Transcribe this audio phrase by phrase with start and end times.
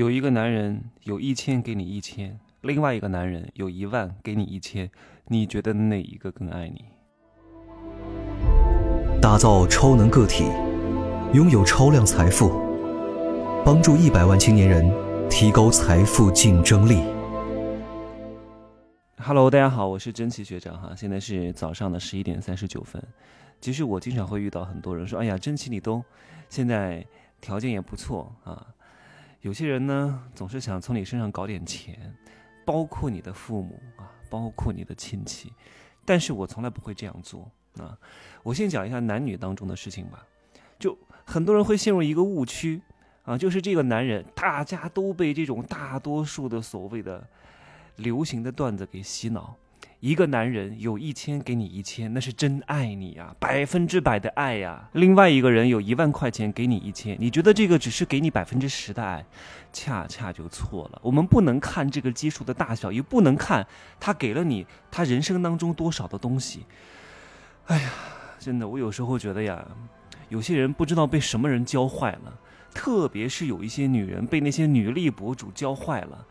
[0.00, 4.90] 有一个男人有一千给你一千，另外一个男人有一万给你一千，
[5.26, 6.86] 你觉得哪一个更爱你？
[9.20, 10.44] 打造超能个体，
[11.34, 12.48] 拥有超量财富，
[13.62, 14.90] 帮助一百万青年人
[15.28, 17.02] 提高财富竞争力。
[19.18, 23.02] Hello，大家好，我是真奇学长哈，现在是早上的十一点三十九分。
[23.60, 26.02] 其实我经常会遇到很多人说：“哎呀，真奇你都
[26.48, 27.06] 现在
[27.42, 28.66] 条件也不错啊。”
[29.40, 32.14] 有些人呢，总是想从你身上搞点钱，
[32.64, 35.52] 包括你的父母啊，包括你的亲戚，
[36.04, 37.98] 但是我从来不会这样做啊。
[38.42, 40.26] 我先讲一下男女当中的事情吧。
[40.78, 42.80] 就很多人会陷入一个误区
[43.24, 47.26] 啊，就是这个男人，大家都被这种大多数的所谓的
[47.96, 49.56] 流行的段子给洗脑。
[50.00, 54.88] 一个男人有一千给你一千，那是真爱你呀，百分之百的爱呀。
[54.92, 59.22] 另外一个人有一万块钱给你一千，你觉得这个只是给你百分之十的爱，
[59.74, 60.98] 恰恰就错了。
[61.02, 63.66] 我们不能看这个基数的大小，也不能看
[64.00, 66.64] 他给了你他人生当中多少的东西。
[67.66, 67.90] 哎呀，
[68.38, 69.62] 真的，我有时候觉得呀，
[70.30, 72.40] 有些人不知道被什么人教坏了，
[72.72, 76.26] 特别是有一些女人被那些女力博主教坏了，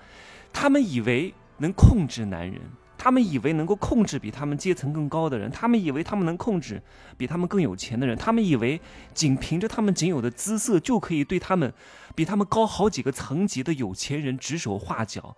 [0.51, 2.59] 他们以为能控制男人。
[2.99, 6.79] 他们以为能够控制比他们阶层更高的人，他们以为他们能控制
[7.17, 8.79] 比他们更有钱的人，他们以为
[9.13, 11.73] 仅凭着他们仅有的姿色就可以对他们
[12.13, 15.35] 比他们高好几个层级的有钱人指手画脚，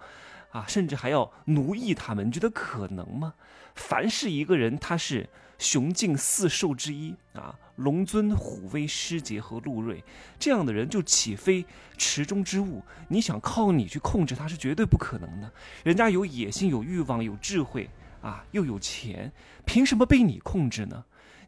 [0.50, 3.36] 啊，甚至还要奴役他们，你觉得可能吗？
[3.76, 5.30] 凡是一个人，他是。
[5.62, 10.04] 雄竞四兽之一啊，龙尊、虎威、狮杰和陆瑞，
[10.40, 11.66] 这样的人就岂非
[11.98, 12.82] 池中之物？
[13.10, 15.52] 你想靠你去控制他是绝对不可能的。
[15.84, 17.90] 人家有野心、有欲望、有智慧
[18.22, 19.32] 啊，又有钱，
[19.66, 21.04] 凭什么被你控制呢？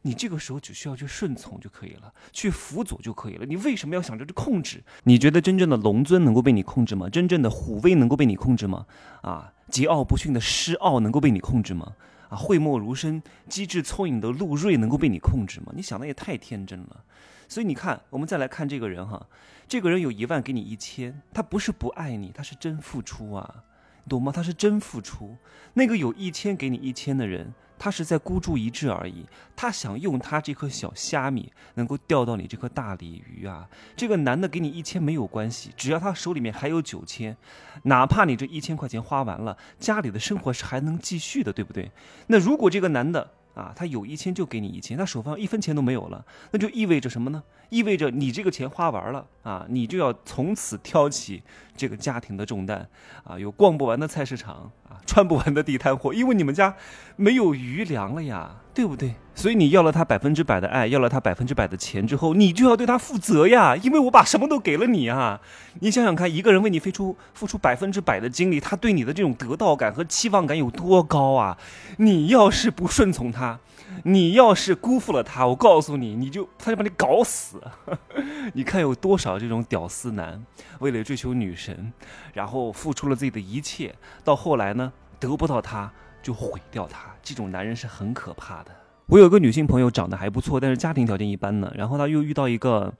[0.05, 3.45] 你这个时候只需要去顺从就可以了，去辅佐就可以了。
[3.45, 4.83] 你为什么要想着去控制？
[5.03, 7.07] 你觉得真正的龙尊能够被你控制吗？
[7.09, 8.85] 真正的虎威能够被你控制吗？
[9.21, 11.93] 啊，桀骜不驯的狮傲能够被你控制吗？
[12.35, 15.71] 讳莫如深、机智聪颖的陆睿能够被你控制吗？
[15.75, 17.03] 你想的也太天真了。
[17.47, 19.27] 所以你看，我们再来看这个人哈，
[19.67, 23.63] 这个人有一万给你一千，他不是不爱你，他是真付出啊，
[24.09, 24.31] 懂吗？
[24.31, 25.37] 他是真付出。
[25.73, 27.53] 那个有一千给你一千的人。
[27.83, 29.25] 他是在孤注一掷而已，
[29.57, 33.67] 他想用他这颗小虾米能够钓到你这颗大鲤鱼啊！
[33.93, 37.35] 这个男的给你一千没有关系，只要他手里面还有九千，
[37.83, 41.91] 哪怕你这一千块钱花完了，家里的生活是还能继续的，对不对？
[42.27, 47.43] 那如果这个男的啊，他有一千就给你一千，他手上一分钱都没有了，那就意味着什么呢？
[47.69, 51.43] 意味着你这个钱花完了啊，你就要从此挑起
[51.75, 52.87] 这个家庭的重担
[53.25, 54.71] 啊，有逛不完的菜市场。
[55.05, 56.75] 穿不完的地摊货，因为你们家
[57.15, 59.15] 没有余粮了呀，对不对？
[59.35, 65.41] 所以你要了他百分之百的爱，要了他百分之百的钱之后，你就要对他负责呀，因为我把什么都给了你啊。
[65.79, 71.57] 你想想看，一个人为你付出付出百分之百的精力，他对你的这种得到感和期望感有多高啊？
[71.97, 73.59] 你要是不顺从他，
[74.03, 77.59] 你要是辜负了他，我告诉你，你就他就把你搞死。
[78.53, 80.45] 你看有多少这种屌丝男，
[80.77, 81.91] 为了追求女神，
[82.33, 84.92] 然后付出了自己的一切，到后来呢？
[85.23, 85.89] 得不到他
[86.21, 88.71] 就毁掉他，这种男人是很可怕的。
[89.05, 91.71] 我有个女性朋友，长得还不错，但是家庭条件一般呢。
[91.73, 92.93] 然后她又遇到一个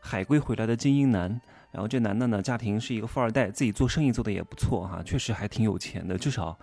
[0.00, 1.38] 海归回来的精英男，
[1.70, 6.58] 然后这男的呢，家庭是一个富二代，自己做生意做的也不错哈，确实还挺有钱的，至少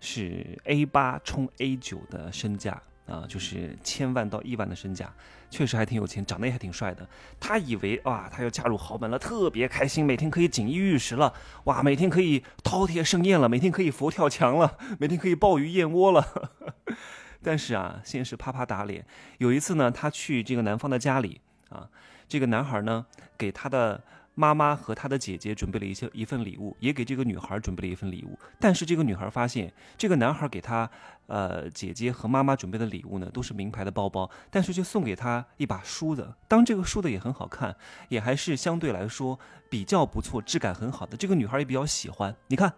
[0.00, 2.82] 是 A 八冲 A 九的身价。
[3.08, 5.10] 啊，就是千万到亿万的身价，
[5.50, 7.08] 确实还挺有钱，长得也还挺帅的。
[7.40, 11.32] 他以为哇，他要嫁入豪门了，特别开心，每天可以锦衣玉食了，
[11.64, 16.52] 哇，每天可以饕餮盛宴了，每天可以佛跳墙了，每天可以鲍鱼燕窝了。
[17.42, 19.06] 但是啊，现实啪啪打脸。
[19.38, 21.40] 有一次呢，他去这个男方的家里
[21.70, 21.88] 啊，
[22.28, 24.02] 这个男孩呢给他的。
[24.38, 28.38] 妈妈和她的姐姐准备了一些一份礼物，也给这个女孩准备了一份礼物。
[28.60, 30.88] 但是这个女孩发现，这个男孩给她，
[31.26, 36.32] 呃，姐姐和妈妈准备的礼物呢，都是名牌的包包，但是却送给她一把梳子。
[36.46, 37.74] 当这个梳子也很好看，
[38.10, 41.16] 也还是相对来说比较不错，质感很好的。
[41.16, 42.36] 这个女孩也比较喜欢。
[42.46, 42.72] 你看，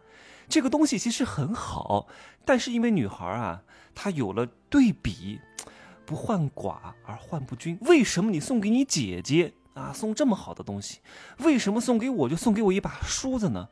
[0.49, 2.09] 这个东西其实很好，
[2.47, 3.63] 但是因为女孩啊，
[3.95, 5.39] 她有了对比，
[6.07, 7.77] 不患寡而患不均。
[7.83, 9.53] 为什么你送给你姐姐？
[9.75, 11.01] 啊，送这么好的东西，
[11.39, 13.69] 为什么送给我就送给我一把梳子呢？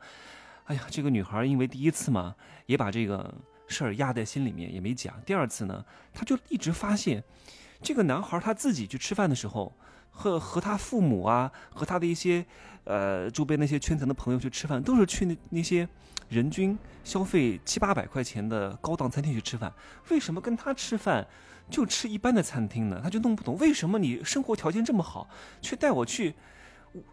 [0.65, 2.35] 哎呀，这个女孩因为第一次嘛，
[2.67, 3.33] 也把这个
[3.67, 5.21] 事儿压在心里面，也没讲。
[5.25, 7.23] 第二次呢，她就一直发现，
[7.81, 9.73] 这个男孩他自己去吃饭的时候，
[10.11, 12.45] 和和他父母啊，和他的一些
[12.83, 15.87] 呃周边那些圈层的朋友去吃饭，都是去那那些
[16.29, 19.73] 人均消费七八百块钱的高档餐厅去吃饭，
[20.09, 21.27] 为什么跟他吃饭？
[21.69, 25.29] 就吃一般的餐厅呢，他就弄不懂为什么你生活条件这么好，
[25.61, 26.33] 却带我去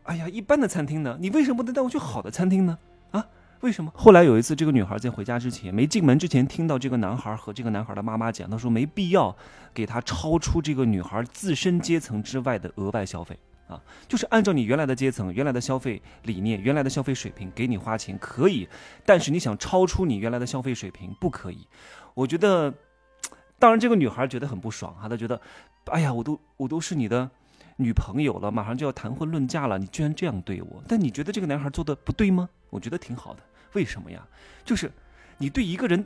[0.04, 1.16] 哎呀，一般的餐厅呢？
[1.20, 2.78] 你为什么不能带我去好的餐厅呢？
[3.10, 3.26] 啊，
[3.60, 3.92] 为什么？
[3.94, 9.36] 后来有一次，这个女孩在回家之前，没进门之前，听到这个男孩和这个男孩的妈妈讲，他说没必要
[9.74, 13.38] 给他超出这个女孩自身阶层之外的额外消费
[13.68, 18.66] 啊，就是按照你原来的阶层、原来的消费理念、原来的消费水平给你花钱可以，
[19.04, 21.66] 但是你想超出你原来的消费水平不可以。
[22.14, 22.72] 我觉得，
[23.58, 25.40] 当然这个女孩觉得很不爽哈，她觉得，
[25.86, 27.30] 哎呀，我都我都是你的。
[27.78, 30.82] 女朋友了，马上就要谈婚论嫁了，你居然这样对我？
[30.88, 32.48] 但你觉得这个男孩做的不对吗？
[32.70, 33.42] 我觉得挺好的。
[33.74, 34.26] 为什么呀？
[34.64, 34.90] 就是
[35.36, 36.02] 你对一个人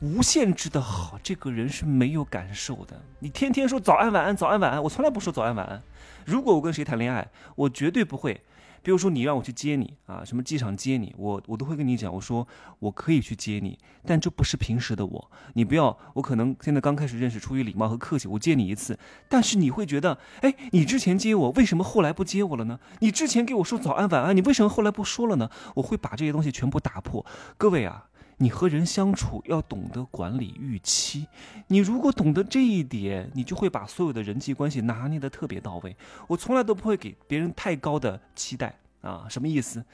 [0.00, 3.02] 无限制的好，这个人是没有感受的。
[3.18, 5.82] 你天天说早安晚安早安晚安，我从来不说早安晚安。
[6.24, 8.40] 如果我跟谁谈恋爱，我绝对不会。
[8.80, 12.46] 比如说你让我去接你啊，什么机场接你，我我都会跟你讲，我说
[12.78, 18.96] 我可以去接你，但这不是平时的我，你不要，我可能现在刚开始认识，出于礼貌和客气，我接你一次，
[19.28, 22.78] 但是你会觉得，哎，你之前接我，为什么后来不接我了呢？
[23.00, 25.50] 你之前给我说早安晚安，你为什么后来不说了呢？
[25.74, 27.26] 我会把这些东西全部打破。
[27.58, 28.07] 各位啊，
[28.38, 31.26] 你和人相处要懂得管理预期，
[31.66, 35.96] 你如果懂得这一点，你就会把所有的人际关系拿捏的特别到位。
[36.26, 38.74] 我从来都不会给别人太高的期待。
[39.00, 39.84] 啊，什么意思？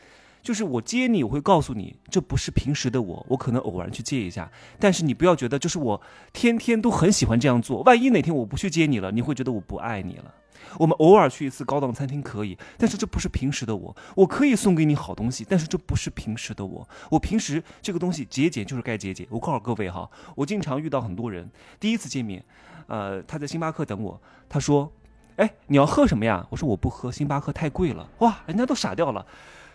[0.42, 4.50] 就是我接你，我会告诉你，这不是平时的我，我可能偶然去接一下。
[4.78, 6.00] 但是你不要觉得，就是我
[6.32, 7.82] 天天都很喜欢这样做。
[7.82, 10.34] 万一哪天我不去接你了，你会觉得我不爱你了。
[10.78, 13.96] 我们偶尔去一次高档餐厅可以，但是这不是平时的我。
[14.14, 16.88] 我可以送给你好东西，但是这不是平时的我。
[17.10, 19.26] 我平时这个东西节俭就是该节俭。
[19.30, 22.44] 我告诉各位哈，我经常遇到很多人，第一次见面，
[22.86, 24.92] 呃，他在星巴克等我，他说。
[25.36, 26.46] 哎，你要喝什么呀？
[26.48, 28.08] 我说我不喝，星巴克太贵了。
[28.18, 29.26] 哇，人家都傻掉了。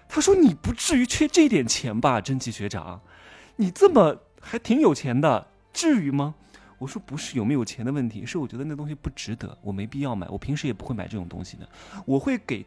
[0.07, 3.01] 他说你不至于缺这点钱吧，真奇学长，
[3.57, 6.35] 你这么还挺有钱的，至于吗？
[6.79, 11.69] 我说不是有没有钱的问题，是我觉得那东西不值得，我没必要买，我平时也不会买这种东西的，
[12.05, 12.65] 我会给。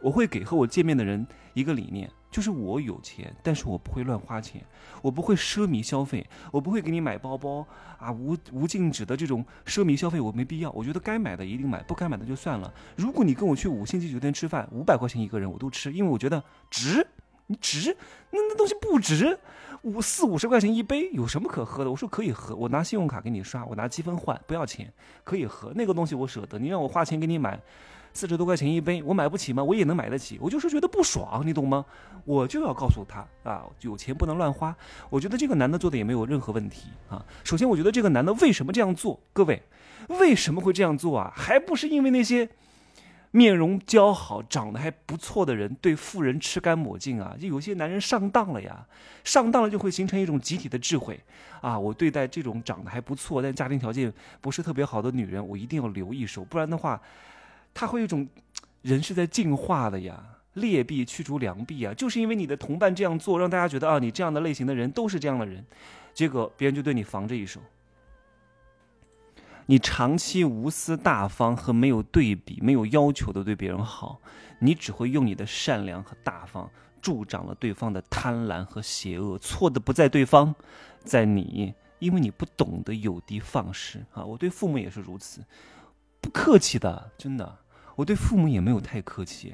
[0.00, 4.64] 我会给和我见面的人一个理念，就是我有钱，但是我不会乱花钱，
[5.02, 7.66] 我不会奢靡消费，我不会给你买包包
[7.98, 10.70] 啊，无无禁止的这种奢靡消费我没必要。
[10.70, 12.72] 我觉得该买的一定买，不该买的就算了。
[12.94, 16.40] 如果你跟我去五星级酒店吃饭，五百块钱一个人我都吃，因为我觉得
[16.70, 17.04] 值，
[17.48, 17.94] 你值，
[18.30, 19.38] 那那东西不值，
[19.82, 21.90] 五四五十块钱一杯有什么可喝的？
[21.90, 24.90] 我说可以喝，我拿信用卡给你刷，我拿积分换，不要钱，
[25.24, 26.58] 可以喝那个东西我舍得。
[26.58, 27.60] 你让我花钱给你买。
[28.14, 29.62] 四十多块钱一杯，我买不起吗？
[29.62, 31.84] 我也能买得起，我就是觉得不爽，你懂吗？
[32.24, 34.74] 我就要告诉他啊，有钱不能乱花。
[35.08, 37.24] 我觉得这个男的做的也没有任何问题啊。
[37.44, 39.20] 首先，我觉得这个男的为什么这样做？
[39.32, 39.62] 各位，
[40.08, 41.32] 为什么会这样做啊？
[41.36, 42.48] 还不是因为那些
[43.30, 47.36] 面容姣好、长得还不错的人对富人吃干抹净啊？
[47.40, 48.86] 就有些男人上当了呀，
[49.24, 51.18] 上当了就会形成一种集体的智慧
[51.60, 51.78] 啊。
[51.78, 57.00] 我对待这种长得还不错但家庭条件不是特别好的女人，我一定要留一手，不然的话。
[57.74, 58.26] 他会有一种，
[58.82, 60.20] 人是在进化的呀，
[60.54, 65.64] 劣币驱逐良币啊，就是因为你的同伴这样做，让大家觉得啊，你这样的类型的人都是这样的人，
[66.12, 67.60] 结果别人就对你防着一手。
[69.70, 74.18] 你长期无私大方和没有对比、没有要求的对别人好，
[74.60, 76.70] 你只会用你的善良和大方
[77.02, 79.36] 助长了对方的贪婪和邪恶。
[79.38, 80.54] 错的不在对方，
[81.04, 84.24] 在你，因为你不懂得有的放矢啊。
[84.24, 85.44] 我对父母也是如此，
[86.18, 87.58] 不客气的，真的。
[87.94, 89.52] 我对父母也没有太客气，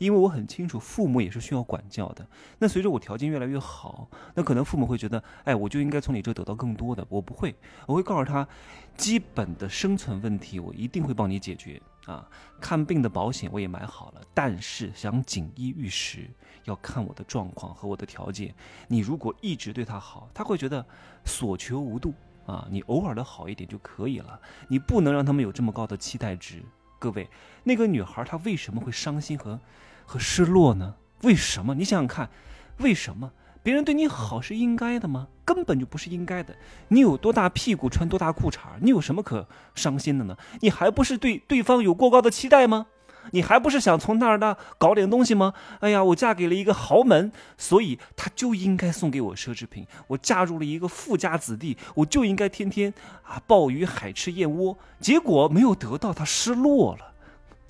[0.00, 2.26] 因为我很清楚父母也是需要管教的。
[2.58, 7.06] 那随着我条件越来越好，那可能父母会觉得，哎，我就应该从你这得到更多的。
[7.10, 7.54] 我不会，
[7.86, 8.48] 我会告诉他，
[8.96, 12.26] 基本的生存问题我一定会帮你解决啊。
[12.58, 16.30] 看病的保险我也买好了，但是想锦衣玉食
[16.64, 18.54] 要看我的状况和我的条件。
[18.88, 20.82] 你如果一直对他好，他会觉得
[21.26, 22.14] 所求无度
[22.46, 22.66] 啊。
[22.70, 26.62] 你偶尔的好一点就可以了，你不能让他们有这么高的期待值。
[27.00, 27.28] 各位，
[27.64, 29.58] 那个女孩她为什么会伤心和
[30.04, 30.94] 和失落呢？
[31.22, 31.74] 为什么？
[31.74, 32.28] 你想想看，
[32.76, 35.26] 为什么别人对你好是应该的吗？
[35.44, 36.54] 根本就不是应该的。
[36.88, 40.36] 你有多大屁股穿多大裤衩，你有什么可伤心的呢？
[40.60, 42.86] 你还不是对对方有过高的期待吗？
[43.32, 45.52] 你还不是想从那儿那搞点东西吗？
[45.80, 49.86] 哎呀，我嫁给了一个豪门，所以他就应该送给我奢侈品。
[50.06, 54.76] 我嫁入了一个富家子弟，我就应该天天啊鲍鱼海吃燕窝。
[54.98, 57.06] 结果没有得到，他失落了。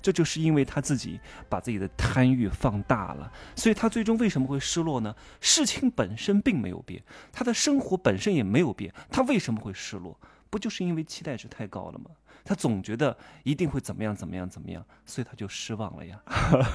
[0.01, 5.15] 这就是因为他自己把自己的贪欲放大了，所以他最终为什么会失落呢？
[5.39, 10.19] 事情本身并没有变，他的生活本身也没有变，他为什么会失落？
[10.49, 12.05] 不就是因为期待值太高了吗？
[12.43, 16.21] 他总觉得一定会怎么样怎么样怎么样，所以他就失望了呀。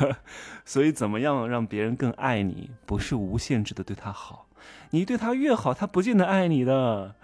[0.64, 4.48] 所以怎么样让别人更爱你，不是无限制的对他好，
[4.90, 7.14] 你对他越好，他不见得爱你的。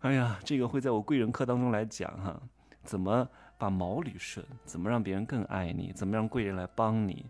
[0.00, 2.40] 哎呀，这个会在我贵人课当中来讲哈，
[2.84, 7.26] 怎么把毛捋顺，怎么让别人更爱你，怎么让贵人来帮你。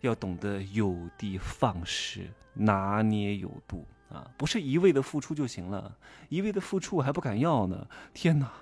[0.00, 5.96] 要懂得有的放矢，拿捏有度啊，不是一味的付出就行了，
[6.28, 7.86] 一味的付出我还不敢要呢。
[8.12, 8.52] 天哪！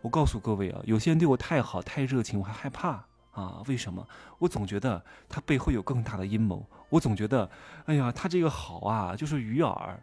[0.00, 3.62] 我告诉各位啊，有些人对我太好太热情，我还害怕啊。
[3.66, 4.06] 为什么？
[4.38, 6.64] 我总觉得他背后有更大的阴谋。
[6.88, 7.50] 我总觉得，
[7.86, 9.94] 哎呀，他这个好啊，就是鱼饵。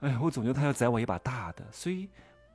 [0.00, 1.64] 哎呀，我总觉得他要宰我一把大的。
[1.70, 2.08] 所以，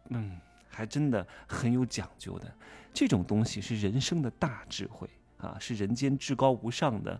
[0.09, 0.37] 嗯，
[0.69, 2.53] 还真的很有讲究的。
[2.93, 7.19] 这种东西是人生的大智慧啊，是人间至高无上的。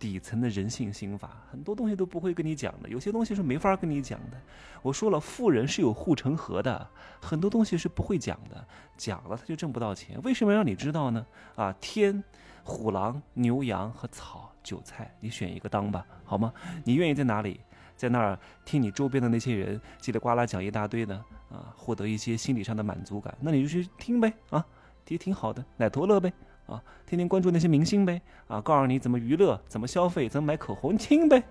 [0.00, 4.40] 底层的人性心法，很多东西都不会跟你讲的，有些东西是没法跟你讲的。
[4.80, 6.88] 我说了，富人是有护城河的，
[7.20, 8.66] 很多东西是不会讲的，
[8.96, 10.18] 讲了他就挣不到钱。
[10.22, 11.26] 为什么让你知道呢？
[11.54, 12.24] 啊，天、
[12.64, 16.50] 虎狼、牛羊和草、韭菜，你选一个当吧，好吗？
[16.82, 17.60] 你愿意在哪里，
[17.94, 21.14] 在那儿听你周边的那些人叽里呱啦讲一大堆的
[21.50, 24.64] 啊，获得一些心理上的满足感，那你就去听呗，啊，
[25.08, 26.32] 也挺好的，奶头乐呗。
[26.70, 31.42] 啊，天天关注那些明星呗，啊，告诉你怎么娱乐、怎么消费、怎么买口红，听呗，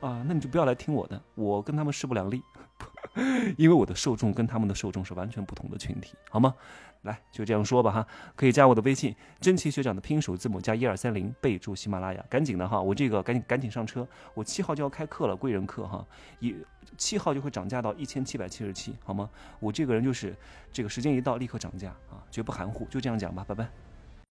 [0.00, 2.42] 啊，那你就不要来听我的，我跟他们势不两立，
[3.56, 6.54] 因为我的受众跟他们的受众是完全不同的群体，好吗？
[7.02, 16.02] 来，就这样说吧哈，可以加我的微信，真奇学长的拼手字母加一二三零，备注喜马拉雅，赶紧的哈，我这个赶紧赶紧上车，我七号就要开课了，贵人课哈，
[16.40, 16.56] 一
[16.96, 19.28] 七号就会涨价到一千七百七十七，好吗？
[19.60, 20.34] 我这个人就是
[20.72, 23.68] 这个时间一到立刻涨价啊，绝不含糊，就这样讲吧，拜拜。